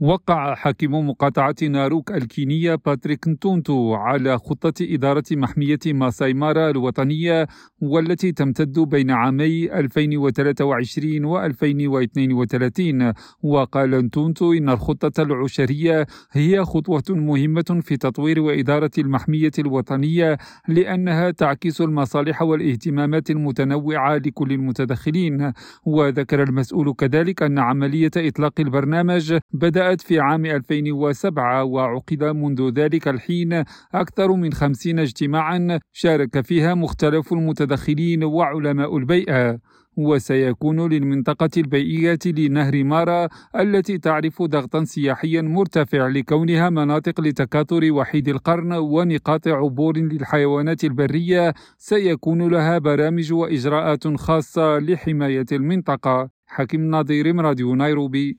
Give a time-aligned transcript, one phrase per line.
[0.00, 7.46] وقع حاكم مقاطعة ناروك الكينية باتريك نتونتو على خطة إدارة محمية ماساي مارا الوطنية
[7.80, 17.80] والتي تمتد بين عامي 2023 و 2032 وقال نتونتو إن الخطة العشرية هي خطوة مهمة
[17.82, 20.38] في تطوير وإدارة المحمية الوطنية
[20.68, 25.52] لأنها تعكس المصالح والاهتمامات المتنوعة لكل المتدخلين.
[25.84, 33.08] وذكر المسؤول كذلك أن عملية إطلاق البرنامج بدأ بدأت في عام 2007 وعقد منذ ذلك
[33.08, 39.58] الحين أكثر من خمسين اجتماعا شارك فيها مختلف المتدخلين وعلماء البيئة.
[39.96, 48.72] وسيكون للمنطقة البيئية لنهر مارا التي تعرف ضغطا سياحيا مرتفع لكونها مناطق لتكاثر وحيد القرن
[48.72, 51.54] ونقاط عبور للحيوانات البرية.
[51.78, 56.30] سيكون لها برامج وإجراءات خاصة لحماية المنطقة.
[56.46, 58.38] حكيم نظير راديو نيروبي.